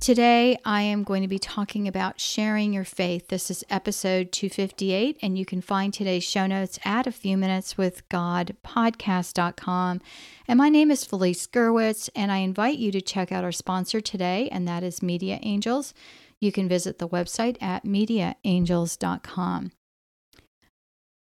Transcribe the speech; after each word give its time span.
Today, 0.00 0.56
I 0.64 0.80
am 0.80 1.04
going 1.04 1.20
to 1.20 1.28
be 1.28 1.38
talking 1.38 1.86
about 1.86 2.18
sharing 2.18 2.72
your 2.72 2.86
faith. 2.86 3.28
This 3.28 3.50
is 3.50 3.66
episode 3.68 4.32
258, 4.32 5.18
and 5.20 5.36
you 5.36 5.44
can 5.44 5.60
find 5.60 5.92
today's 5.92 6.24
show 6.24 6.46
notes 6.46 6.78
at 6.86 7.06
a 7.06 7.12
few 7.12 7.36
minutes 7.36 7.76
with 7.76 8.08
God 8.08 8.56
podcast.com. 8.64 10.00
And 10.48 10.56
my 10.56 10.70
name 10.70 10.90
is 10.90 11.04
Felice 11.04 11.46
Gerwitz, 11.46 12.08
and 12.16 12.32
I 12.32 12.38
invite 12.38 12.78
you 12.78 12.90
to 12.92 13.02
check 13.02 13.30
out 13.30 13.44
our 13.44 13.52
sponsor 13.52 14.00
today, 14.00 14.48
and 14.50 14.66
that 14.66 14.82
is 14.82 15.02
Media 15.02 15.38
Angels. 15.42 15.92
You 16.40 16.50
can 16.50 16.66
visit 16.66 16.98
the 16.98 17.06
website 17.08 17.58
at 17.60 17.84
mediaangels.com. 17.84 19.72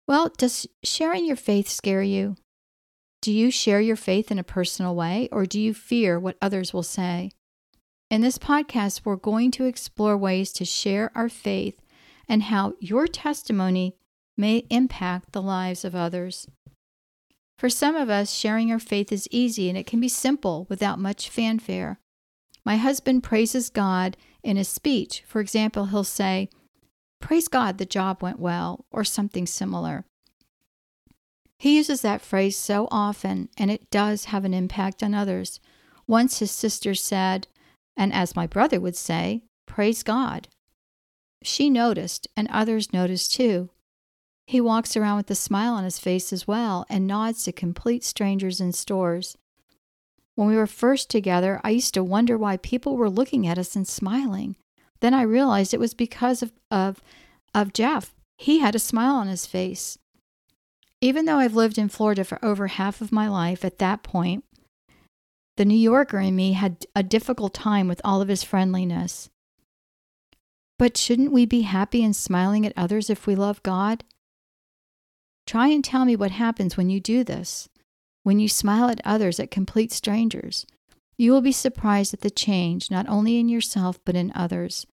Well, 0.08 0.32
does 0.38 0.66
sharing 0.82 1.26
your 1.26 1.36
faith 1.36 1.68
scare 1.68 2.04
you? 2.04 2.38
Do 3.22 3.34
you 3.34 3.52
share 3.52 3.82
your 3.82 3.98
faith 3.98 4.32
in 4.32 4.40
a 4.40 4.46
personal 4.46 4.96
way, 4.96 5.28
or 5.30 5.46
do 5.46 5.60
you 5.60 5.74
fear 5.74 6.18
what 6.18 6.38
others 6.42 6.74
will 6.74 6.84
say? 6.84 7.32
In 8.12 8.20
this 8.20 8.38
podcast, 8.38 9.06
we're 9.06 9.16
going 9.16 9.52
to 9.52 9.64
explore 9.64 10.18
ways 10.18 10.52
to 10.54 10.66
share 10.66 11.14
our 11.16 11.30
faith 11.30 11.80
and 12.28 12.44
how 12.44 12.74
your 12.82 13.08
testimony 13.08 13.96
may 14.36 14.66
impact 14.70 15.32
the 15.32 15.42
lives 15.42 15.86
of 15.86 15.96
others. 15.96 16.46
For 17.58 17.70
some 17.70 17.96
of 17.96 18.10
us, 18.10 18.34
sharing 18.34 18.70
our 18.70 18.80
faith 18.80 19.14
is 19.14 19.30
easy 19.32 19.70
and 19.70 19.78
it 19.78 19.88
can 19.88 20.02
be 20.02 20.10
simple 20.10 20.68
without 20.68 21.00
much 21.00 21.30
fanfare. 21.30 22.02
My 22.66 22.76
husband 22.76 23.24
praises 23.24 23.70
God 23.70 24.18
in 24.44 24.58
a 24.58 24.66
speech. 24.66 25.24
For 25.26 25.40
example, 25.40 25.86
he'll 25.86 26.04
say, 26.04 26.50
Praise 27.22 27.48
God, 27.48 27.78
the 27.78 27.86
job 27.86 28.22
went 28.22 28.40
well, 28.42 28.84
or 28.92 29.06
something 29.06 29.46
similar. 29.46 30.04
He 31.58 31.78
uses 31.78 32.02
that 32.02 32.22
phrase 32.22 32.58
so 32.58 32.90
often, 32.92 33.48
and 33.58 33.72
it 33.72 33.90
does 33.90 34.26
have 34.26 34.44
an 34.44 34.54
impact 34.54 35.02
on 35.02 35.14
others. 35.14 35.62
Once 36.08 36.40
his 36.40 36.52
sister 36.52 36.94
said, 36.94 37.48
and 38.02 38.12
as 38.12 38.36
my 38.36 38.48
brother 38.48 38.80
would 38.80 38.96
say, 38.96 39.44
praise 39.68 40.02
God. 40.02 40.48
She 41.44 41.70
noticed, 41.70 42.28
and 42.36 42.48
others 42.50 42.92
noticed 42.92 43.32
too. 43.32 43.70
He 44.48 44.60
walks 44.60 44.98
around 44.98 45.18
with 45.18 45.30
a 45.30 45.36
smile 45.36 45.76
on 45.76 45.84
his 45.84 46.00
face 46.00 46.34
as 46.34 46.48
well 46.48 46.84
and 46.90 47.06
nods 47.06 47.44
to 47.44 47.52
complete 47.52 48.04
strangers 48.04 48.60
in 48.60 48.72
stores. 48.72 49.38
When 50.34 50.48
we 50.48 50.56
were 50.56 50.66
first 50.66 51.12
together, 51.12 51.62
I 51.64 51.70
used 51.70 51.94
to 51.94 52.04
wonder 52.04 52.40
why 52.40 52.58
people 52.58 52.98
were 52.98 53.08
looking 53.08 53.46
at 53.46 53.60
us 53.60 53.76
and 53.76 53.88
smiling. 53.88 54.56
Then 55.00 55.14
I 55.14 55.22
realized 55.22 55.72
it 55.72 55.80
was 55.80 55.94
because 55.94 56.42
of, 56.42 56.52
of, 56.72 57.04
of 57.54 57.72
Jeff. 57.72 58.16
He 58.40 58.62
had 58.62 58.74
a 58.74 58.80
smile 58.80 59.14
on 59.14 59.28
his 59.28 59.46
face. 59.46 60.00
Even 61.02 61.26
though 61.26 61.38
I've 61.38 61.54
lived 61.54 61.78
in 61.78 61.88
Florida 61.88 62.24
for 62.24 62.44
over 62.44 62.66
half 62.66 63.00
of 63.00 63.12
my 63.12 63.28
life 63.28 63.64
at 63.64 63.78
that 63.78 64.02
point, 64.02 64.44
the 65.58 65.66
New 65.66 65.78
Yorker 65.78 66.20
in 66.20 66.36
me 66.36 66.54
had 66.54 66.86
a 66.96 67.04
difficult 67.04 67.54
time 67.54 67.88
with 67.88 68.02
all 68.04 68.22
of 68.22 68.28
his 68.28 68.44
friendliness. 68.44 69.30
But 70.80 70.98
shouldn't 70.98 71.32
we 71.32 71.46
be 71.46 71.62
happy 71.62 72.04
and 72.04 72.16
smiling 72.16 72.66
at 72.66 72.74
others 72.76 73.10
if 73.10 73.28
we 73.28 73.36
love 73.36 73.62
God? 73.62 74.04
Try 75.46 75.68
and 75.68 75.84
tell 75.84 76.06
me 76.06 76.16
what 76.16 76.32
happens 76.32 76.78
when 76.78 76.90
you 76.90 77.00
do 77.00 77.24
this, 77.24 77.70
when 78.24 78.40
you 78.40 78.48
smile 78.48 78.90
at 78.90 79.02
others, 79.04 79.40
at 79.40 79.52
complete 79.52 79.92
strangers. 79.92 80.66
You 81.18 81.32
will 81.32 81.42
be 81.42 81.52
surprised 81.52 82.14
at 82.14 82.22
the 82.22 82.32
change, 82.32 82.90
not 82.90 83.08
only 83.08 83.38
in 83.38 83.50
yourself, 83.50 84.00
but 84.06 84.16
in 84.16 84.32
others. 84.34 84.88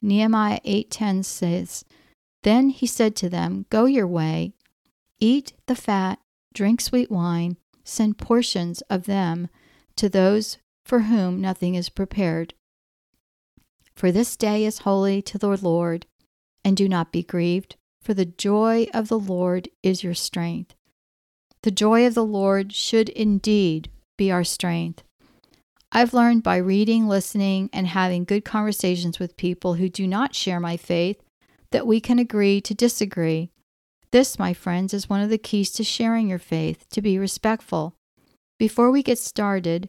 Nehemiah 0.00 0.60
8:10 0.64 1.24
says, 1.24 1.84
Then 2.42 2.70
he 2.70 2.86
said 2.86 3.14
to 3.16 3.28
them, 3.28 3.66
Go 3.70 3.84
your 3.84 4.08
way, 4.08 4.54
eat 5.20 5.52
the 5.66 5.76
fat, 5.76 6.18
drink 6.52 6.80
sweet 6.80 7.10
wine, 7.10 7.56
send 7.84 8.18
portions 8.18 8.80
of 8.82 9.04
them 9.04 9.48
to 9.96 10.08
those 10.08 10.58
for 10.84 11.00
whom 11.00 11.40
nothing 11.40 11.74
is 11.74 11.88
prepared. 11.88 12.54
For 13.94 14.10
this 14.10 14.36
day 14.36 14.64
is 14.64 14.78
holy 14.78 15.22
to 15.22 15.38
the 15.38 15.56
Lord, 15.56 16.06
and 16.64 16.76
do 16.76 16.88
not 16.88 17.12
be 17.12 17.22
grieved, 17.22 17.76
for 18.00 18.14
the 18.14 18.24
joy 18.24 18.88
of 18.92 19.08
the 19.08 19.18
Lord 19.18 19.68
is 19.82 20.02
your 20.02 20.14
strength. 20.14 20.74
The 21.62 21.70
joy 21.70 22.06
of 22.06 22.14
the 22.14 22.24
Lord 22.24 22.72
should 22.72 23.08
indeed 23.10 23.90
be 24.16 24.32
our 24.32 24.44
strength. 24.44 25.04
I've 25.92 26.14
learned 26.14 26.42
by 26.42 26.56
reading, 26.56 27.06
listening, 27.06 27.68
and 27.72 27.86
having 27.86 28.24
good 28.24 28.44
conversations 28.44 29.18
with 29.18 29.36
people 29.36 29.74
who 29.74 29.88
do 29.88 30.06
not 30.06 30.34
share 30.34 30.58
my 30.58 30.76
faith 30.76 31.22
that 31.70 31.86
we 31.86 32.00
can 32.00 32.18
agree 32.18 32.60
to 32.62 32.74
disagree. 32.74 33.50
This, 34.10 34.38
my 34.38 34.54
friends, 34.54 34.92
is 34.94 35.08
one 35.08 35.20
of 35.20 35.30
the 35.30 35.38
keys 35.38 35.70
to 35.72 35.84
sharing 35.84 36.28
your 36.28 36.38
faith, 36.38 36.86
to 36.90 37.02
be 37.02 37.18
respectful. 37.18 37.94
Before 38.62 38.92
we 38.92 39.02
get 39.02 39.18
started, 39.18 39.88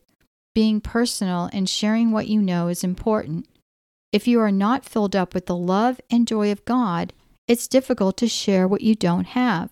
being 0.56 0.81
personal 0.81 1.47
and 1.53 1.69
sharing 1.69 2.09
what 2.09 2.28
you 2.28 2.41
know 2.41 2.69
is 2.69 2.84
important. 2.84 3.47
If 4.11 4.28
you 4.28 4.39
are 4.39 4.51
not 4.51 4.84
filled 4.84 5.16
up 5.16 5.35
with 5.35 5.45
the 5.45 5.56
love 5.56 6.01
and 6.09 6.28
joy 6.28 6.51
of 6.51 6.66
God, 6.66 7.13
it's 7.47 7.67
difficult 7.67 8.17
to 8.17 8.28
share 8.28 8.67
what 8.67 8.81
you 8.81 8.95
don't 8.95 9.25
have. 9.25 9.69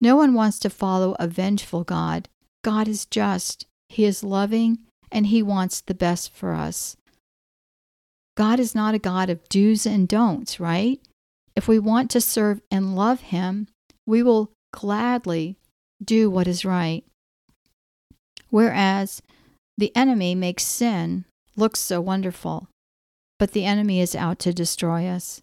No 0.00 0.16
one 0.16 0.32
wants 0.32 0.58
to 0.60 0.70
follow 0.70 1.14
a 1.18 1.28
vengeful 1.28 1.84
God. 1.84 2.30
God 2.64 2.88
is 2.88 3.04
just, 3.04 3.66
He 3.90 4.06
is 4.06 4.24
loving, 4.24 4.78
and 5.12 5.26
He 5.26 5.42
wants 5.42 5.82
the 5.82 5.92
best 5.92 6.34
for 6.34 6.54
us. 6.54 6.96
God 8.34 8.58
is 8.58 8.74
not 8.74 8.94
a 8.94 8.98
God 8.98 9.28
of 9.28 9.46
do's 9.50 9.84
and 9.84 10.08
don'ts, 10.08 10.58
right? 10.58 11.02
If 11.54 11.68
we 11.68 11.78
want 11.78 12.10
to 12.12 12.22
serve 12.22 12.62
and 12.70 12.96
love 12.96 13.20
Him, 13.20 13.68
we 14.06 14.22
will 14.22 14.52
gladly 14.72 15.58
do 16.02 16.30
what 16.30 16.48
is 16.48 16.64
right. 16.64 17.04
Whereas 18.50 19.22
the 19.76 19.94
enemy 19.96 20.34
makes 20.34 20.64
sin 20.64 21.24
look 21.56 21.76
so 21.76 22.00
wonderful, 22.00 22.68
but 23.38 23.52
the 23.52 23.64
enemy 23.64 24.00
is 24.00 24.14
out 24.14 24.38
to 24.40 24.52
destroy 24.52 25.06
us. 25.06 25.42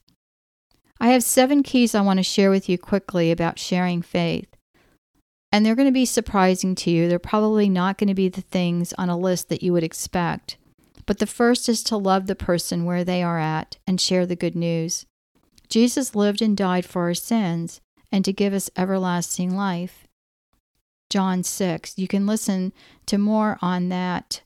I 0.99 1.09
have 1.09 1.23
seven 1.23 1.61
keys 1.61 1.93
I 1.93 2.01
want 2.01 2.17
to 2.17 2.23
share 2.23 2.49
with 2.49 2.69
you 2.69 2.77
quickly 2.77 3.31
about 3.31 3.59
sharing 3.59 4.01
faith. 4.01 4.47
And 5.51 5.65
they're 5.65 5.75
going 5.75 5.87
to 5.87 5.91
be 5.91 6.05
surprising 6.05 6.75
to 6.75 6.91
you. 6.91 7.07
They're 7.07 7.19
probably 7.19 7.69
not 7.69 7.97
going 7.97 8.07
to 8.07 8.13
be 8.13 8.29
the 8.29 8.41
things 8.41 8.93
on 8.93 9.09
a 9.09 9.17
list 9.17 9.49
that 9.49 9.63
you 9.63 9.71
would 9.73 9.83
expect. 9.83 10.57
But 11.05 11.19
the 11.19 11.27
first 11.27 11.69
is 11.69 11.83
to 11.83 11.97
love 11.97 12.27
the 12.27 12.35
person 12.35 12.85
where 12.85 13.03
they 13.03 13.21
are 13.21 13.39
at 13.39 13.77
and 13.85 14.01
share 14.01 14.25
the 14.25 14.35
good 14.35 14.55
news. 14.55 15.05
Jesus 15.69 16.15
lived 16.15 16.41
and 16.41 16.57
died 16.57 16.85
for 16.85 17.03
our 17.03 17.13
sins 17.13 17.79
and 18.11 18.25
to 18.25 18.33
give 18.33 18.53
us 18.53 18.69
everlasting 18.75 19.55
life. 19.55 20.04
John 21.09 21.43
6. 21.43 21.97
You 21.97 22.07
can 22.07 22.25
listen 22.25 22.73
to 23.05 23.17
more 23.17 23.57
on 23.61 23.89
that 23.89 24.41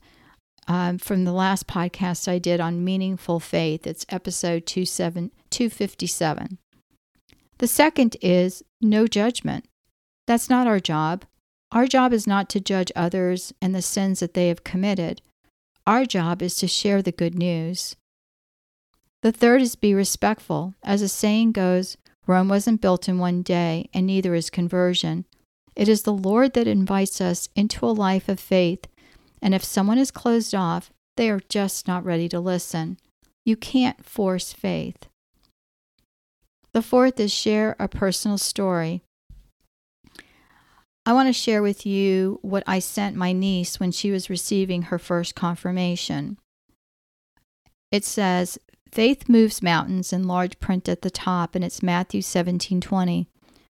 um, 0.68 0.98
from 0.98 1.24
the 1.24 1.32
last 1.32 1.66
podcast 1.66 2.28
I 2.28 2.38
did 2.38 2.60
on 2.60 2.84
meaningful 2.84 3.40
faith. 3.40 3.86
It's 3.86 4.06
episode 4.08 4.66
257. 4.66 6.58
The 7.58 7.66
second 7.66 8.16
is 8.20 8.62
no 8.80 9.06
judgment. 9.06 9.66
That's 10.26 10.48
not 10.48 10.66
our 10.66 10.80
job. 10.80 11.24
Our 11.72 11.86
job 11.86 12.12
is 12.12 12.26
not 12.26 12.48
to 12.50 12.60
judge 12.60 12.92
others 12.96 13.52
and 13.60 13.74
the 13.74 13.82
sins 13.82 14.20
that 14.20 14.34
they 14.34 14.48
have 14.48 14.64
committed. 14.64 15.22
Our 15.86 16.04
job 16.04 16.42
is 16.42 16.56
to 16.56 16.68
share 16.68 17.02
the 17.02 17.12
good 17.12 17.34
news. 17.34 17.96
The 19.22 19.32
third 19.32 19.60
is 19.60 19.76
be 19.76 19.92
respectful. 19.92 20.74
As 20.82 21.00
the 21.00 21.08
saying 21.08 21.52
goes, 21.52 21.96
Rome 22.26 22.48
wasn't 22.48 22.80
built 22.80 23.08
in 23.08 23.18
one 23.18 23.42
day, 23.42 23.88
and 23.92 24.06
neither 24.06 24.34
is 24.34 24.50
conversion. 24.50 25.26
It 25.76 25.88
is 25.88 26.02
the 26.02 26.12
Lord 26.12 26.54
that 26.54 26.66
invites 26.66 27.20
us 27.20 27.48
into 27.54 27.86
a 27.86 27.88
life 27.88 28.28
of 28.28 28.40
faith, 28.40 28.86
and 29.40 29.54
if 29.54 29.64
someone 29.64 29.98
is 29.98 30.10
closed 30.10 30.54
off, 30.54 30.90
they 31.16 31.30
are 31.30 31.40
just 31.48 31.86
not 31.86 32.04
ready 32.04 32.28
to 32.28 32.40
listen. 32.40 32.98
You 33.44 33.56
can't 33.56 34.04
force 34.04 34.52
faith. 34.52 35.06
The 36.72 36.82
fourth 36.82 37.18
is 37.18 37.32
share 37.32 37.74
a 37.78 37.88
personal 37.88 38.38
story. 38.38 39.02
I 41.06 41.12
want 41.12 41.28
to 41.28 41.32
share 41.32 41.62
with 41.62 41.86
you 41.86 42.38
what 42.42 42.62
I 42.66 42.78
sent 42.78 43.16
my 43.16 43.32
niece 43.32 43.80
when 43.80 43.90
she 43.90 44.10
was 44.10 44.30
receiving 44.30 44.82
her 44.82 44.98
first 44.98 45.34
confirmation. 45.34 46.38
It 47.90 48.04
says, 48.04 48.58
Faith 48.92 49.28
moves 49.28 49.62
mountains 49.62 50.12
in 50.12 50.26
large 50.26 50.58
print 50.58 50.88
at 50.88 51.02
the 51.02 51.10
top, 51.10 51.54
and 51.54 51.64
it's 51.64 51.82
Matthew 51.82 52.22
17:20. 52.22 53.26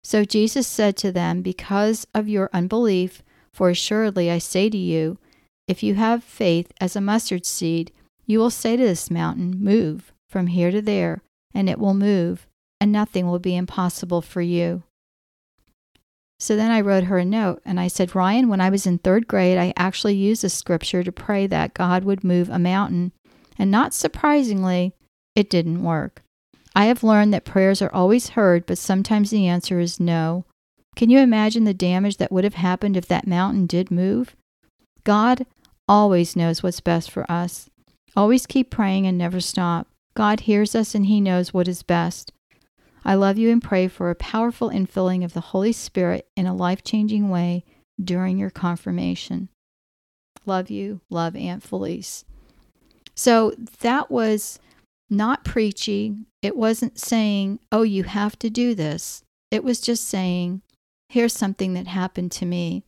So 0.04 0.24
Jesus 0.24 0.66
said 0.66 0.96
to 0.98 1.12
them, 1.12 1.42
Because 1.42 2.06
of 2.14 2.28
your 2.28 2.50
unbelief, 2.52 3.22
for 3.52 3.70
assuredly 3.70 4.30
I 4.30 4.38
say 4.38 4.70
to 4.70 4.76
you, 4.76 5.18
if 5.66 5.82
you 5.82 5.94
have 5.94 6.24
faith 6.24 6.72
as 6.80 6.96
a 6.96 7.00
mustard 7.00 7.44
seed, 7.44 7.92
you 8.26 8.38
will 8.38 8.50
say 8.50 8.76
to 8.76 8.82
this 8.82 9.10
mountain, 9.10 9.56
Move 9.58 10.12
from 10.28 10.48
here 10.48 10.70
to 10.70 10.80
there, 10.80 11.22
and 11.54 11.68
it 11.68 11.78
will 11.78 11.94
move, 11.94 12.46
and 12.80 12.92
nothing 12.92 13.26
will 13.26 13.38
be 13.38 13.56
impossible 13.56 14.22
for 14.22 14.40
you. 14.40 14.82
So 16.40 16.54
then 16.54 16.70
I 16.70 16.80
wrote 16.80 17.04
her 17.04 17.18
a 17.18 17.24
note 17.24 17.60
and 17.64 17.80
I 17.80 17.88
said, 17.88 18.14
Ryan, 18.14 18.48
when 18.48 18.60
I 18.60 18.70
was 18.70 18.86
in 18.86 18.98
third 18.98 19.26
grade, 19.26 19.58
I 19.58 19.72
actually 19.76 20.14
used 20.14 20.44
a 20.44 20.48
scripture 20.48 21.02
to 21.02 21.10
pray 21.10 21.46
that 21.48 21.74
God 21.74 22.04
would 22.04 22.22
move 22.22 22.48
a 22.48 22.58
mountain. 22.58 23.12
And 23.58 23.70
not 23.70 23.92
surprisingly, 23.92 24.92
it 25.34 25.50
didn't 25.50 25.82
work. 25.82 26.22
I 26.78 26.84
have 26.84 27.02
learned 27.02 27.34
that 27.34 27.44
prayers 27.44 27.82
are 27.82 27.92
always 27.92 28.28
heard, 28.28 28.64
but 28.64 28.78
sometimes 28.78 29.30
the 29.30 29.48
answer 29.48 29.80
is 29.80 29.98
no. 29.98 30.44
Can 30.94 31.10
you 31.10 31.18
imagine 31.18 31.64
the 31.64 31.74
damage 31.74 32.18
that 32.18 32.30
would 32.30 32.44
have 32.44 32.54
happened 32.54 32.96
if 32.96 33.08
that 33.08 33.26
mountain 33.26 33.66
did 33.66 33.90
move? 33.90 34.36
God 35.02 35.44
always 35.88 36.36
knows 36.36 36.62
what's 36.62 36.78
best 36.78 37.10
for 37.10 37.28
us. 37.28 37.68
Always 38.16 38.46
keep 38.46 38.70
praying 38.70 39.08
and 39.08 39.18
never 39.18 39.40
stop. 39.40 39.88
God 40.14 40.42
hears 40.42 40.76
us 40.76 40.94
and 40.94 41.06
He 41.06 41.20
knows 41.20 41.52
what 41.52 41.66
is 41.66 41.82
best. 41.82 42.30
I 43.04 43.16
love 43.16 43.38
you 43.38 43.50
and 43.50 43.60
pray 43.60 43.88
for 43.88 44.10
a 44.10 44.14
powerful 44.14 44.70
infilling 44.70 45.24
of 45.24 45.32
the 45.32 45.40
Holy 45.50 45.72
Spirit 45.72 46.28
in 46.36 46.46
a 46.46 46.54
life 46.54 46.84
changing 46.84 47.28
way 47.28 47.64
during 48.00 48.38
your 48.38 48.50
confirmation. 48.50 49.48
Love 50.46 50.70
you. 50.70 51.00
Love 51.10 51.34
Aunt 51.34 51.64
Felice. 51.64 52.24
So 53.16 53.52
that 53.80 54.12
was 54.12 54.60
not 55.10 55.44
preaching. 55.44 56.26
It 56.42 56.56
wasn't 56.56 56.98
saying, 56.98 57.60
oh, 57.72 57.82
you 57.82 58.04
have 58.04 58.38
to 58.40 58.50
do 58.50 58.74
this. 58.74 59.22
It 59.50 59.64
was 59.64 59.80
just 59.80 60.04
saying, 60.04 60.62
here's 61.08 61.32
something 61.32 61.74
that 61.74 61.86
happened 61.86 62.32
to 62.32 62.46
me. 62.46 62.84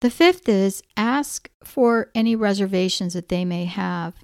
The 0.00 0.10
fifth 0.10 0.48
is 0.48 0.82
ask 0.96 1.50
for 1.64 2.10
any 2.14 2.36
reservations 2.36 3.14
that 3.14 3.28
they 3.28 3.44
may 3.44 3.64
have 3.64 4.14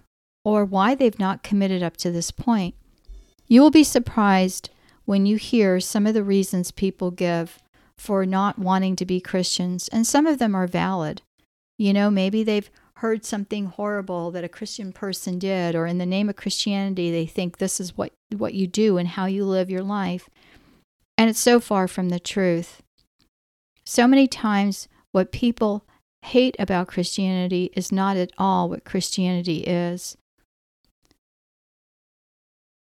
or 0.44 0.64
why 0.64 0.94
they've 0.94 1.18
not 1.18 1.42
committed 1.42 1.82
up 1.82 1.96
to 1.98 2.10
this 2.10 2.30
point. 2.30 2.74
You 3.48 3.60
will 3.60 3.70
be 3.70 3.84
surprised 3.84 4.70
when 5.04 5.26
you 5.26 5.36
hear 5.36 5.80
some 5.80 6.06
of 6.06 6.14
the 6.14 6.24
reasons 6.24 6.70
people 6.70 7.10
give 7.10 7.58
for 7.98 8.24
not 8.24 8.58
wanting 8.58 8.96
to 8.96 9.06
be 9.06 9.20
Christians, 9.20 9.88
and 9.88 10.06
some 10.06 10.26
of 10.26 10.38
them 10.38 10.54
are 10.54 10.66
valid. 10.66 11.22
You 11.78 11.92
know, 11.92 12.10
maybe 12.10 12.42
they've 12.42 12.70
heard 12.98 13.24
something 13.24 13.66
horrible 13.66 14.30
that 14.30 14.44
a 14.44 14.48
Christian 14.48 14.92
person 14.92 15.38
did, 15.38 15.74
or 15.74 15.86
in 15.86 15.98
the 15.98 16.06
name 16.06 16.28
of 16.28 16.36
Christianity, 16.36 17.10
they 17.10 17.26
think 17.26 17.58
this 17.58 17.80
is 17.80 17.96
what, 17.96 18.12
what 18.36 18.54
you 18.54 18.66
do 18.66 18.98
and 18.98 19.08
how 19.08 19.26
you 19.26 19.44
live 19.44 19.70
your 19.70 19.82
life. 19.82 20.28
And 21.18 21.28
it's 21.28 21.40
so 21.40 21.60
far 21.60 21.88
from 21.88 22.08
the 22.08 22.20
truth. 22.20 22.82
So 23.84 24.06
many 24.06 24.26
times, 24.26 24.88
what 25.12 25.32
people 25.32 25.84
hate 26.22 26.56
about 26.58 26.88
Christianity 26.88 27.70
is 27.74 27.92
not 27.92 28.16
at 28.16 28.32
all 28.38 28.68
what 28.68 28.84
Christianity 28.84 29.58
is. 29.58 30.16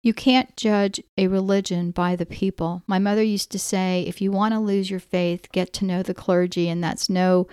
You 0.01 0.13
can't 0.13 0.55
judge 0.55 1.01
a 1.17 1.27
religion 1.27 1.89
by 1.89 2.15
the 2.15 2.27
people. 2.27 2.83
My 2.85 2.99
mother 2.99 3.23
used 3.23 3.51
to 3.51 3.59
say, 3.59 4.05
if 4.07 4.21
you 4.21 4.31
want 4.31 4.53
to 4.53 4.59
lose 4.59 4.89
your 4.89 4.99
faith, 4.99 5.51
get 5.51 5.73
to 5.73 5.85
know 5.85 6.03
the 6.03 6.13
clergy. 6.13 6.69
And 6.69 6.83
that's 6.83 7.09
no 7.09 7.47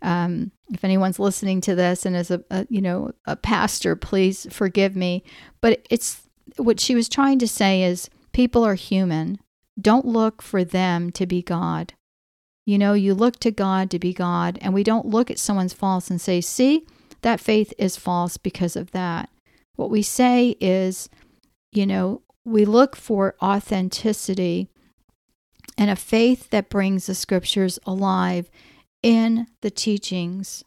um, 0.00 0.50
if 0.72 0.84
anyone's 0.84 1.18
listening 1.18 1.60
to 1.62 1.74
this 1.74 2.06
and 2.06 2.14
is 2.16 2.30
a, 2.30 2.42
a, 2.50 2.66
you 2.68 2.80
know 2.80 3.12
a 3.26 3.36
pastor, 3.36 3.96
please 3.96 4.46
forgive 4.50 4.96
me. 4.96 5.22
But 5.60 5.86
it's 5.90 6.22
what 6.56 6.80
she 6.80 6.94
was 6.94 7.08
trying 7.08 7.38
to 7.40 7.48
say 7.48 7.82
is 7.82 8.10
people 8.32 8.64
are 8.64 8.74
human. 8.74 9.38
Don't 9.80 10.06
look 10.06 10.42
for 10.42 10.64
them 10.64 11.10
to 11.12 11.26
be 11.26 11.42
God. 11.42 11.94
You 12.66 12.78
know, 12.78 12.92
you 12.92 13.14
look 13.14 13.40
to 13.40 13.50
God 13.50 13.90
to 13.90 13.98
be 13.98 14.12
God, 14.12 14.58
and 14.60 14.72
we 14.74 14.84
don't 14.84 15.06
look 15.06 15.30
at 15.30 15.38
someone's 15.38 15.72
false 15.72 16.10
and 16.10 16.20
say, 16.20 16.40
"See, 16.40 16.86
that 17.22 17.40
faith 17.40 17.72
is 17.78 17.96
false 17.96 18.36
because 18.36 18.76
of 18.76 18.92
that." 18.92 19.28
What 19.76 19.90
we 19.90 20.02
say 20.02 20.56
is, 20.60 21.08
you 21.72 21.86
know, 21.86 22.22
we 22.44 22.64
look 22.64 22.96
for 22.96 23.34
authenticity 23.42 24.68
and 25.76 25.90
a 25.90 25.96
faith 25.96 26.50
that 26.50 26.68
brings 26.68 27.06
the 27.06 27.14
scriptures 27.14 27.78
alive 27.86 28.50
in 29.02 29.46
the 29.62 29.70
teachings. 29.70 30.64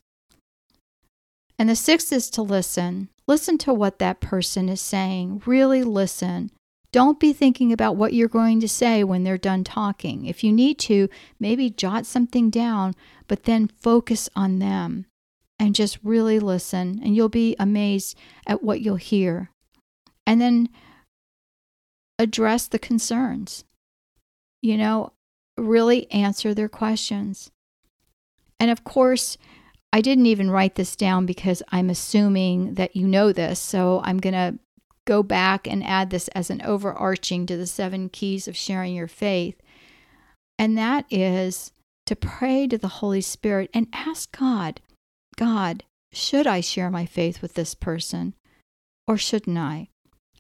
And 1.60 1.70
the 1.70 1.76
sixth 1.76 2.12
is 2.12 2.30
to 2.32 2.42
listen. 2.42 3.10
Listen 3.28 3.58
to 3.60 3.74
what 3.74 4.00
that 4.00 4.20
person 4.20 4.70
is 4.70 4.82
saying. 4.82 5.44
Really 5.46 5.84
listen. 5.84 6.52
Don't 6.92 7.20
be 7.20 7.34
thinking 7.34 7.72
about 7.72 7.96
what 7.96 8.14
you're 8.14 8.28
going 8.28 8.60
to 8.60 8.68
say 8.68 9.04
when 9.04 9.24
they're 9.24 9.38
done 9.38 9.64
talking. 9.64 10.26
If 10.26 10.44
you 10.44 10.52
need 10.52 10.78
to, 10.80 11.10
maybe 11.40 11.70
jot 11.70 12.06
something 12.06 12.50
down, 12.50 12.94
but 13.28 13.44
then 13.44 13.68
focus 13.82 14.30
on 14.36 14.60
them 14.60 15.06
and 15.58 15.74
just 15.74 15.98
really 16.04 16.40
listen, 16.40 17.00
and 17.04 17.16
you'll 17.16 17.30
be 17.30 17.56
amazed 17.58 18.18
at 18.46 18.64
what 18.64 18.82
you'll 18.82 18.98
hear. 18.98 19.50
And 20.28 20.42
then 20.42 20.70
address 22.20 22.68
the 22.68 22.80
concerns. 22.80 23.64
You 24.62 24.78
know, 24.78 25.14
really 25.58 26.12
answer 26.12 26.54
their 26.54 26.70
questions. 26.70 27.50
And 28.60 28.72
of 28.72 28.84
course, 28.84 29.38
I 29.92 30.02
didn't 30.02 30.26
even 30.26 30.50
write 30.50 30.76
this 30.76 30.96
down 30.96 31.26
because 31.26 31.62
I'm 31.72 31.90
assuming 31.90 32.76
that 32.76 32.96
you 32.96 33.08
know 33.08 33.32
this. 33.32 33.60
So 33.60 34.02
I'm 34.04 34.18
going 34.18 34.34
to 34.34 34.58
go 35.06 35.22
back 35.22 35.68
and 35.68 35.84
add 35.84 36.10
this 36.10 36.30
as 36.30 36.50
an 36.50 36.62
overarching 36.64 37.46
to 37.46 37.58
the 37.58 37.68
seven 37.68 38.10
keys 38.10 38.48
of 38.48 38.56
sharing 38.56 38.96
your 38.96 39.08
faith. 39.08 39.62
And 40.58 40.78
that 40.78 41.06
is 41.12 41.72
to 42.06 42.16
pray 42.16 42.68
to 42.68 42.78
the 42.78 42.88
Holy 42.88 43.22
Spirit 43.22 43.70
and 43.74 43.88
ask 43.94 44.36
God, 44.38 44.82
God, 45.36 45.84
should 46.12 46.48
I 46.48 46.62
share 46.62 46.90
my 46.90 47.06
faith 47.06 47.42
with 47.42 47.56
this 47.56 47.76
person 47.76 48.34
or 49.08 49.18
shouldn't 49.18 49.58
I? 49.58 49.90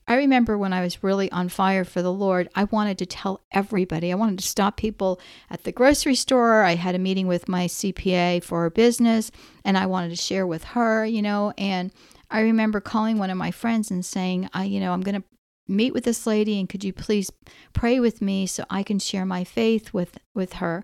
I 0.07 0.15
remember 0.15 0.57
when 0.57 0.73
I 0.73 0.81
was 0.81 1.03
really 1.03 1.31
on 1.31 1.49
fire 1.49 1.85
for 1.85 2.01
the 2.01 2.11
Lord, 2.11 2.49
I 2.55 2.65
wanted 2.65 2.97
to 2.97 3.05
tell 3.05 3.41
everybody. 3.51 4.11
I 4.11 4.15
wanted 4.15 4.39
to 4.39 4.47
stop 4.47 4.75
people 4.75 5.19
at 5.49 5.63
the 5.63 5.71
grocery 5.71 6.15
store. 6.15 6.63
I 6.63 6.75
had 6.75 6.95
a 6.95 6.99
meeting 6.99 7.27
with 7.27 7.47
my 7.47 7.67
CPA 7.67 8.43
for 8.43 8.69
business 8.69 9.31
and 9.63 9.77
I 9.77 9.85
wanted 9.85 10.09
to 10.09 10.15
share 10.15 10.45
with 10.45 10.63
her, 10.65 11.05
you 11.05 11.21
know, 11.21 11.53
and 11.57 11.91
I 12.29 12.41
remember 12.41 12.81
calling 12.81 13.17
one 13.17 13.29
of 13.29 13.37
my 13.37 13.51
friends 13.51 13.91
and 13.91 14.05
saying, 14.05 14.49
I, 14.53 14.65
you 14.65 14.79
know, 14.79 14.91
I'm 14.91 15.01
going 15.01 15.21
to 15.21 15.27
meet 15.67 15.93
with 15.93 16.03
this 16.03 16.27
lady 16.27 16.59
and 16.59 16.67
could 16.67 16.83
you 16.83 16.91
please 16.91 17.31
pray 17.71 17.99
with 17.99 18.21
me 18.21 18.45
so 18.45 18.65
I 18.69 18.83
can 18.83 18.99
share 18.99 19.25
my 19.25 19.45
faith 19.45 19.93
with 19.93 20.17
with 20.35 20.53
her. 20.53 20.83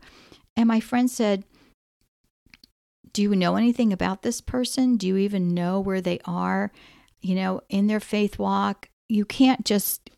And 0.55 0.67
my 0.67 0.79
friend 0.79 1.11
said, 1.11 1.43
"Do 3.11 3.21
you 3.21 3.35
know 3.35 3.57
anything 3.57 3.91
about 3.91 4.21
this 4.21 4.39
person? 4.39 4.95
Do 4.95 5.07
you 5.07 5.17
even 5.17 5.53
know 5.53 5.81
where 5.81 5.99
they 5.99 6.19
are?" 6.23 6.71
you 7.21 7.35
know, 7.35 7.61
in 7.69 7.87
their 7.87 7.99
faith 7.99 8.39
walk 8.39 8.89
you 9.09 9.25
can't 9.25 9.65
just 9.65 10.09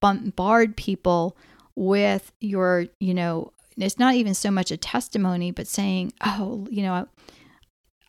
bombard 0.00 0.76
people 0.76 1.36
with 1.74 2.32
your, 2.40 2.86
you 3.00 3.14
know, 3.14 3.52
it's 3.76 3.98
not 3.98 4.14
even 4.14 4.34
so 4.34 4.50
much 4.50 4.70
a 4.70 4.76
testimony, 4.76 5.50
but 5.50 5.66
saying, 5.66 6.12
oh, 6.24 6.66
you 6.70 6.82
know, 6.82 7.06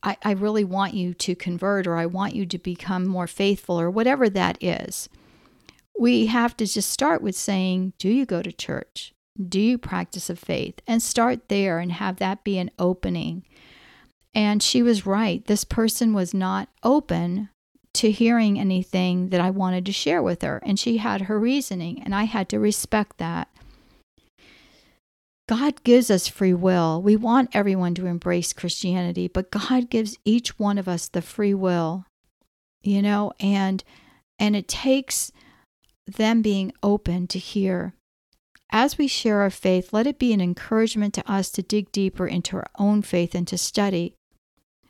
I, 0.03 0.17
I 0.23 0.31
really 0.31 0.63
want 0.63 0.93
you 0.93 1.13
to 1.13 1.35
convert 1.35 1.87
or 1.87 1.97
I 1.97 2.05
want 2.05 2.35
you 2.35 2.45
to 2.45 2.57
become 2.57 3.07
more 3.07 3.27
faithful 3.27 3.79
or 3.79 3.89
whatever 3.89 4.29
that 4.29 4.61
is. 4.63 5.09
We 5.99 6.27
have 6.27 6.55
to 6.57 6.65
just 6.65 6.89
start 6.89 7.21
with 7.21 7.35
saying, 7.35 7.93
do 7.97 8.09
you 8.09 8.25
go 8.25 8.41
to 8.41 8.51
church? 8.51 9.13
Do 9.47 9.59
you 9.59 9.77
practice 9.77 10.29
a 10.29 10.35
faith? 10.35 10.79
And 10.87 11.01
start 11.01 11.49
there 11.49 11.79
and 11.79 11.91
have 11.91 12.17
that 12.17 12.43
be 12.43 12.57
an 12.57 12.71
opening. 12.79 13.45
And 14.33 14.61
she 14.61 14.81
was 14.81 15.05
right. 15.05 15.43
This 15.45 15.63
person 15.63 16.13
was 16.13 16.33
not 16.33 16.69
open 16.83 17.49
to 17.97 18.11
hearing 18.11 18.59
anything 18.59 19.29
that 19.29 19.41
I 19.41 19.49
wanted 19.49 19.85
to 19.85 19.91
share 19.91 20.21
with 20.21 20.41
her. 20.41 20.61
And 20.63 20.79
she 20.79 20.97
had 20.97 21.23
her 21.23 21.39
reasoning, 21.39 22.01
and 22.03 22.13
I 22.13 22.23
had 22.23 22.49
to 22.49 22.59
respect 22.59 23.17
that. 23.17 23.49
God 25.47 25.83
gives 25.83 26.11
us 26.11 26.27
free 26.27 26.53
will. 26.53 27.01
We 27.01 27.15
want 27.15 27.49
everyone 27.53 27.95
to 27.95 28.05
embrace 28.05 28.51
Christianity, 28.51 29.27
but 29.27 29.51
God 29.51 29.89
gives 29.89 30.17
each 30.25 30.59
one 30.59 30.77
of 30.77 30.87
us 30.87 31.07
the 31.07 31.21
free 31.21 31.53
will. 31.53 32.05
You 32.83 33.01
know, 33.01 33.31
and 33.39 33.83
and 34.39 34.55
it 34.55 34.67
takes 34.67 35.31
them 36.05 36.41
being 36.41 36.73
open 36.83 37.27
to 37.27 37.39
hear. 37.39 37.93
As 38.71 38.97
we 38.97 39.07
share 39.07 39.41
our 39.41 39.49
faith, 39.49 39.93
let 39.93 40.07
it 40.07 40.19
be 40.19 40.33
an 40.33 40.41
encouragement 40.41 41.13
to 41.15 41.31
us 41.31 41.49
to 41.51 41.61
dig 41.63 41.91
deeper 41.91 42.27
into 42.27 42.57
our 42.57 42.67
own 42.77 43.01
faith 43.01 43.33
and 43.33 43.47
to 43.47 43.57
study. 43.57 44.13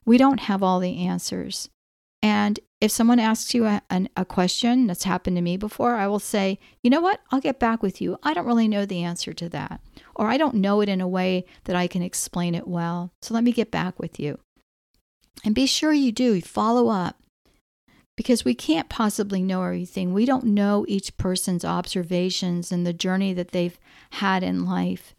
We 0.06 0.18
don't 0.18 0.42
have 0.42 0.64
all 0.64 0.80
the 0.80 1.06
answers. 1.06 1.70
And 2.22 2.60
if 2.80 2.92
someone 2.92 3.20
asks 3.20 3.54
you 3.54 3.66
a, 3.66 3.82
a, 4.16 4.24
question 4.24 4.86
that's 4.86 5.04
happened 5.04 5.36
to 5.36 5.42
me 5.42 5.58
before, 5.58 5.96
I 5.96 6.08
will 6.08 6.20
say, 6.20 6.60
you 6.84 6.92
know 6.92 7.02
what? 7.02 7.22
I'll 7.32 7.40
get 7.40 7.60
back 7.60 7.82
with 7.82 8.02
you. 8.02 8.18
I 8.22 8.34
don't 8.34 8.46
really 8.46 8.68
know 8.68 8.86
the 8.86 9.04
answer 9.04 9.34
to 9.34 9.50
that. 9.50 9.82
Or 10.16 10.28
I 10.28 10.38
don't 10.38 10.56
know 10.56 10.82
it 10.82 10.90
in 10.90 11.02
a 11.02 11.08
way 11.08 11.46
that 11.64 11.76
I 11.76 11.88
can 11.88 12.04
explain 12.04 12.54
it 12.54 12.68
well. 12.68 13.12
So 13.22 13.34
let 13.34 13.44
me 13.44 13.52
get 13.52 13.72
back 13.72 14.00
with 14.00 14.20
you. 14.20 14.40
And 15.44 15.56
be 15.56 15.66
sure 15.66 15.92
you 15.92 16.12
do 16.12 16.40
follow 16.42 16.90
up 16.90 17.18
because 18.16 18.46
we 18.46 18.54
can't 18.54 18.90
possibly 18.90 19.42
know 19.42 19.64
everything. 19.64 20.14
We 20.14 20.26
don't 20.26 20.44
know 20.44 20.86
each 20.88 21.18
person's 21.18 21.66
observations 21.66 22.72
and 22.72 22.86
the 22.86 22.94
journey 22.94 23.34
that 23.34 23.52
they've 23.52 23.80
had 24.12 24.44
in 24.44 24.66
life. 24.66 25.16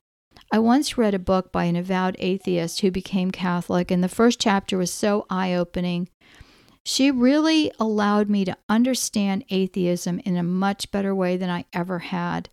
I 0.51 0.59
once 0.59 0.97
read 0.97 1.15
a 1.15 1.19
book 1.19 1.53
by 1.53 1.65
an 1.65 1.77
avowed 1.77 2.17
atheist 2.19 2.81
who 2.81 2.91
became 2.91 3.31
Catholic, 3.31 3.91
and 3.91 4.03
the 4.03 4.09
first 4.09 4.41
chapter 4.41 4.79
was 4.79 4.91
so 4.91 5.27
eye 5.29 5.55
opening. 5.55 6.09
She 6.89 7.11
really 7.11 7.71
allowed 7.79 8.31
me 8.31 8.47
to 8.47 8.57
understand 8.67 9.45
atheism 9.51 10.21
in 10.21 10.39
a 10.39 10.43
much 10.43 10.91
better 10.91 11.15
way 11.15 11.37
than 11.37 11.51
I 11.51 11.67
ever 11.71 11.99
had. 11.99 12.49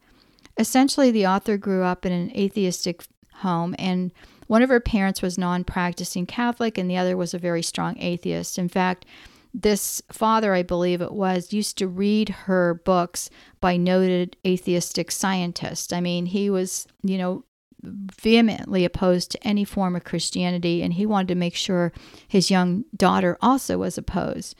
Essentially, 0.57 1.09
the 1.09 1.25
author 1.25 1.55
grew 1.55 1.83
up 1.83 2.05
in 2.05 2.11
an 2.11 2.35
atheistic 2.35 3.05
home, 3.35 3.75
and 3.79 4.11
one 4.47 4.61
of 4.61 4.67
her 4.67 4.81
parents 4.81 5.21
was 5.21 5.37
non 5.37 5.63
practicing 5.63 6.25
Catholic, 6.25 6.77
and 6.77 6.91
the 6.91 6.97
other 6.97 7.15
was 7.15 7.33
a 7.33 7.39
very 7.39 7.61
strong 7.61 7.97
atheist. 7.97 8.57
In 8.57 8.67
fact, 8.67 9.05
this 9.53 10.01
father, 10.11 10.53
I 10.53 10.63
believe 10.63 11.01
it 11.01 11.13
was, 11.13 11.53
used 11.53 11.77
to 11.77 11.87
read 11.87 12.27
her 12.27 12.81
books 12.83 13.29
by 13.61 13.77
noted 13.77 14.35
atheistic 14.45 15.11
scientists. 15.11 15.93
I 15.93 16.01
mean, 16.01 16.25
he 16.25 16.49
was, 16.49 16.87
you 17.03 17.17
know, 17.17 17.45
vehemently 17.85 18.85
opposed 18.85 19.31
to 19.31 19.47
any 19.47 19.63
form 19.63 19.95
of 19.95 20.03
Christianity, 20.03 20.81
and 20.81 20.93
he 20.93 21.05
wanted 21.05 21.29
to 21.29 21.35
make 21.35 21.55
sure 21.55 21.93
his 22.27 22.51
young 22.51 22.85
daughter 22.95 23.37
also 23.41 23.77
was 23.77 23.97
opposed. 23.97 24.55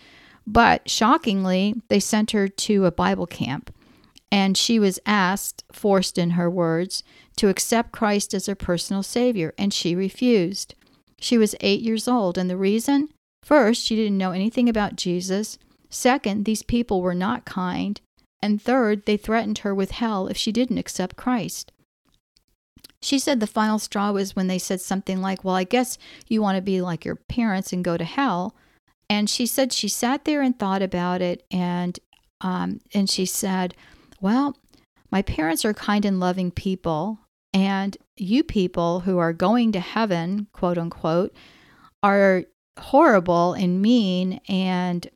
But 0.48 0.90
shockingly, 0.90 1.76
they 1.88 2.00
sent 2.00 2.32
her 2.32 2.48
to 2.48 2.86
a 2.86 2.92
Bible 2.92 3.26
camp, 3.26 3.74
and 4.32 4.58
she 4.58 4.80
was 4.80 5.00
asked, 5.06 5.64
forced 5.72 6.18
in 6.18 6.32
her 6.32 6.50
words, 6.50 7.04
to 7.38 7.50
accept 7.50 7.92
Christ 7.92 8.34
as 8.34 8.46
her 8.46 8.56
personal 8.56 9.04
Savior, 9.04 9.54
and 9.58 9.74
she 9.74 9.96
refused. 9.96 10.76
She 11.20 11.38
was 11.38 11.56
eight 11.62 11.82
years 11.82 12.08
old, 12.08 12.38
and 12.38 12.50
the 12.50 12.58
reason? 12.58 13.10
First, 13.44 13.84
she 13.84 13.96
didn't 13.96 14.18
know 14.18 14.32
anything 14.32 14.70
about 14.70 14.96
Jesus. 14.96 15.58
Second, 15.90 16.46
these 16.46 16.64
people 16.64 17.02
were 17.02 17.16
not 17.16 17.46
kind. 17.46 18.02
And 18.42 18.62
third, 18.62 19.06
they 19.06 19.18
threatened 19.18 19.60
her 19.60 19.74
with 19.74 19.92
hell 19.92 20.28
if 20.28 20.38
she 20.38 20.52
didn't 20.52 20.78
accept 20.78 21.16
Christ. 21.16 21.72
She 23.06 23.20
said 23.20 23.40
the 23.40 23.46
final 23.46 23.78
straw 23.78 24.12
was 24.12 24.36
when 24.36 24.48
they 24.48 24.58
said 24.58 24.82
something 24.82 25.22
like, 25.22 25.44
Well, 25.44 25.54
I 25.54 25.64
guess 25.64 26.00
you 26.28 26.42
want 26.42 26.56
to 26.56 26.62
be 26.62 26.82
like 26.82 27.06
your 27.06 27.18
parents 27.18 27.72
and 27.72 27.84
go 27.84 27.98
to 27.98 28.04
hell. 28.04 28.56
And 29.08 29.30
she 29.30 29.46
said 29.46 29.72
she 29.72 29.88
sat 29.88 30.26
there 30.26 30.42
and 30.42 30.58
thought 30.58 30.82
about 30.82 31.22
it 31.22 31.46
and 31.52 32.00
um, 32.42 32.82
and 32.96 33.08
she 33.08 33.28
said, 33.28 33.76
Well, 34.20 34.58
my 35.12 35.22
parents 35.22 35.64
are 35.66 35.74
kind 35.76 36.04
and 36.04 36.20
loving 36.20 36.50
people, 36.50 37.20
and 37.54 37.96
you 38.18 38.44
people 38.44 39.02
who 39.02 39.20
are 39.20 39.34
going 39.34 39.72
to 39.74 39.80
heaven, 39.80 40.48
quote 40.52 40.80
unquote, 40.80 41.32
are 42.02 42.46
horrible 42.80 43.54
and 43.54 43.84
mean 43.84 44.40
and 44.50 45.12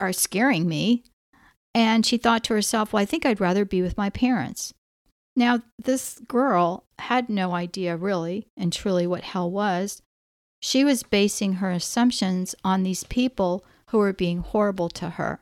are 0.00 0.14
scaring 0.14 0.66
me. 0.66 1.04
And 1.74 2.06
she 2.06 2.16
thought 2.16 2.44
to 2.44 2.54
herself, 2.54 2.94
well, 2.94 3.02
I 3.02 3.04
think 3.04 3.26
I'd 3.26 3.40
rather 3.40 3.66
be 3.66 3.82
with 3.82 3.98
my 3.98 4.08
parents. 4.08 4.72
Now, 5.36 5.62
this 5.82 6.18
girl 6.26 6.84
had 6.98 7.28
no 7.28 7.52
idea 7.52 7.96
really 7.96 8.46
and 8.56 8.72
truly 8.72 9.06
what 9.06 9.24
hell 9.24 9.50
was. 9.50 10.02
She 10.60 10.84
was 10.84 11.02
basing 11.02 11.54
her 11.54 11.70
assumptions 11.70 12.54
on 12.64 12.82
these 12.82 13.04
people 13.04 13.64
who 13.88 13.98
were 13.98 14.12
being 14.12 14.38
horrible 14.38 14.88
to 14.90 15.10
her. 15.10 15.40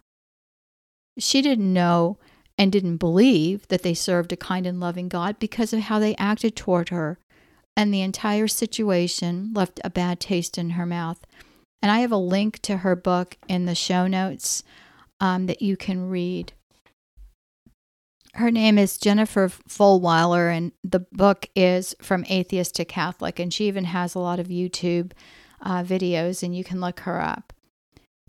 She 1.18 1.42
didn't 1.42 1.72
know 1.72 2.18
and 2.56 2.70
didn't 2.70 2.98
believe 2.98 3.66
that 3.68 3.82
they 3.82 3.94
served 3.94 4.32
a 4.32 4.36
kind 4.36 4.66
and 4.66 4.80
loving 4.80 5.08
God 5.08 5.38
because 5.38 5.72
of 5.72 5.80
how 5.80 5.98
they 5.98 6.14
acted 6.16 6.54
toward 6.54 6.90
her 6.90 7.18
and 7.78 7.94
the 7.94 8.02
entire 8.02 8.48
situation 8.48 9.52
left 9.54 9.80
a 9.84 9.90
bad 9.90 10.18
taste 10.18 10.58
in 10.58 10.70
her 10.70 10.84
mouth. 10.84 11.24
And 11.80 11.92
I 11.92 12.00
have 12.00 12.10
a 12.10 12.16
link 12.16 12.60
to 12.62 12.78
her 12.78 12.96
book 12.96 13.36
in 13.46 13.66
the 13.66 13.76
show 13.76 14.08
notes 14.08 14.64
um, 15.20 15.46
that 15.46 15.62
you 15.62 15.76
can 15.76 16.10
read. 16.10 16.52
Her 18.38 18.52
name 18.52 18.78
is 18.78 18.98
Jennifer 18.98 19.48
Fulwiler, 19.48 20.56
and 20.56 20.70
the 20.84 21.00
book 21.00 21.48
is 21.56 21.96
From 22.00 22.24
Atheist 22.28 22.76
to 22.76 22.84
Catholic. 22.84 23.40
And 23.40 23.52
she 23.52 23.66
even 23.66 23.82
has 23.82 24.14
a 24.14 24.20
lot 24.20 24.38
of 24.38 24.46
YouTube 24.46 25.10
uh, 25.60 25.82
videos, 25.82 26.44
and 26.44 26.54
you 26.54 26.62
can 26.62 26.80
look 26.80 27.00
her 27.00 27.20
up. 27.20 27.52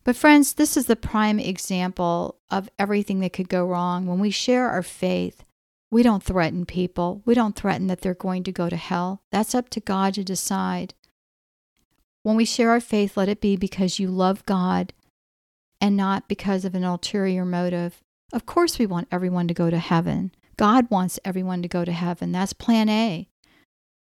But, 0.04 0.16
friends, 0.16 0.54
this 0.54 0.75
is 0.75 0.88
the 0.88 0.96
prime 0.96 1.38
example 1.38 2.39
of 2.50 2.72
everything 2.80 3.20
that 3.20 3.34
could 3.34 3.50
go 3.50 3.63
wrong. 3.63 4.08
When 4.08 4.18
we 4.18 4.32
share 4.32 4.68
our 4.72 4.82
faith, 4.82 5.44
we 5.92 6.01
don't 6.01 6.24
threaten 6.24 6.66
people. 6.66 7.22
We 7.24 7.36
don't 7.36 7.56
threaten 7.56 7.86
that 7.86 8.01
they're 8.01 8.16
going 8.16 8.42
to 8.46 8.51
go 8.51 8.68
to 8.68 8.78
hell. 8.78 9.22
That's 9.32 9.54
up 9.54 9.70
to 9.70 9.80
God 9.80 10.16
to 10.16 10.24
decide. 10.24 10.96
When 12.24 12.36
we 12.36 12.46
share 12.46 12.72
our 12.72 12.82
faith, 12.82 13.16
let 13.16 13.30
it 13.30 13.42
be 13.42 13.58
because 13.58 14.00
you 14.00 14.08
love 14.08 14.44
God 14.48 14.92
and 15.80 15.96
not 15.96 16.28
because 16.28 16.66
of 16.66 16.74
an 16.74 16.84
ulterior 16.84 17.46
motive. 17.46 18.01
Of 18.32 18.46
course, 18.46 18.78
we 18.78 18.86
want 18.86 19.08
everyone 19.12 19.48
to 19.48 19.54
go 19.54 19.70
to 19.70 19.80
heaven. 19.80 20.32
God 20.58 20.90
wants 20.90 21.20
everyone 21.26 21.62
to 21.62 21.68
go 21.68 21.86
to 21.86 21.92
heaven. 21.92 22.32
That's 22.32 22.54
plan 22.54 22.90
A. 22.90 23.28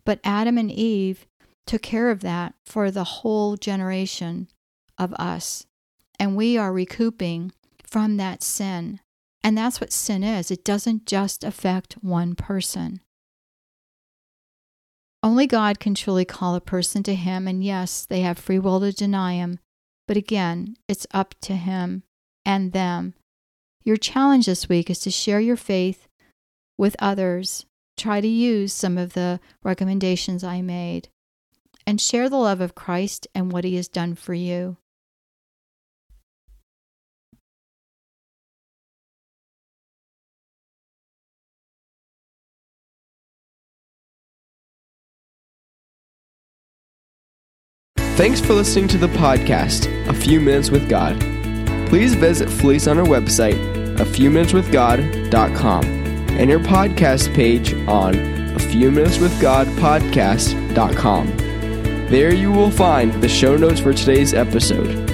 But 0.06 0.20
Adam 0.24 0.58
and 0.58 0.72
Eve 0.72 1.28
took 1.68 1.82
care 1.82 2.10
of 2.10 2.22
that 2.22 2.56
for 2.66 2.89
the 2.89 3.04
whole 3.04 3.56
generation 3.58 4.48
of 4.98 5.13
us. 5.13 5.66
And 6.20 6.36
we 6.36 6.58
are 6.58 6.74
recouping 6.74 7.51
from 7.84 8.18
that 8.18 8.42
sin. 8.42 9.00
And 9.44 9.58
that's 9.58 9.80
what 9.80 9.94
sin 9.94 10.24
is 10.24 10.51
it 10.51 10.66
doesn't 10.66 11.06
just 11.06 11.44
affect 11.44 11.94
one 12.01 12.36
person. 12.36 13.01
Only 15.22 15.48
God 15.48 15.80
can 15.80 15.96
truly 15.96 16.25
call 16.25 16.56
a 16.56 16.62
person 16.62 17.04
to 17.04 17.13
Him, 17.13 17.48
and 17.48 17.63
yes, 17.63 18.06
they 18.06 18.22
have 18.22 18.38
free 18.38 18.60
will 18.60 18.80
to 18.80 18.92
deny 18.94 19.34
Him, 19.34 19.60
but 20.08 20.16
again, 20.16 20.75
it's 20.88 21.06
up 21.12 21.36
to 21.42 21.56
Him 21.56 22.04
and 22.46 22.72
them. 22.72 23.16
Your 23.83 23.98
challenge 23.98 24.45
this 24.45 24.67
week 24.69 24.89
is 24.89 25.00
to 25.00 25.12
share 25.12 25.39
your 25.39 25.55
faith 25.55 26.07
with 26.77 26.95
others. 27.00 27.65
Try 27.98 28.21
to 28.21 28.27
use 28.27 28.74
some 28.74 28.98
of 28.98 29.13
the 29.13 29.39
recommendations 29.63 30.43
I 30.43 30.62
made 30.62 31.09
and 31.86 32.00
share 32.00 32.29
the 32.29 32.38
love 32.38 32.62
of 32.62 32.75
Christ 32.75 33.27
and 33.33 33.51
what 33.51 33.63
He 33.63 33.75
has 33.75 33.88
done 33.88 34.15
for 34.15 34.33
you. 34.33 34.77
Thanks 48.19 48.41
for 48.41 48.53
listening 48.53 48.89
to 48.89 48.98
the 48.98 49.07
podcast, 49.07 49.88
A 50.09 50.13
Few 50.13 50.41
Minutes 50.41 50.69
with 50.69 50.89
God. 50.89 51.38
Please 51.89 52.13
visit 52.13 52.48
Felice 52.50 52.88
on 52.88 53.00
our 53.00 53.05
website, 53.05 54.00
a 54.00 54.05
few 54.05 54.29
minutes 54.29 54.53
with 54.53 54.72
God.com, 54.72 55.84
and 55.84 56.48
your 56.48 56.60
podcast 56.60 57.34
page 57.34 57.74
on 57.88 58.13
a 58.55 58.60
few 58.60 58.91
minutes 58.91 59.17
with 59.17 59.41
God. 59.41 59.67
There 62.10 62.34
you 62.34 62.51
will 62.51 62.72
find 62.72 63.12
the 63.22 63.27
show 63.27 63.58
notes 63.58 63.79
for 63.79 63.93
today's 63.93 64.36
episode. 64.36 65.08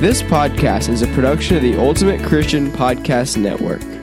This 0.00 0.22
podcast 0.22 0.88
is 0.88 1.02
a 1.02 1.06
production 1.08 1.56
of 1.56 1.62
the 1.62 1.76
Ultimate 1.76 2.24
Christian 2.24 2.70
Podcast 2.70 3.36
Network. 3.36 3.99